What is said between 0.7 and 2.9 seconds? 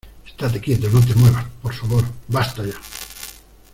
no te muevas, por favor!¡ basta ya!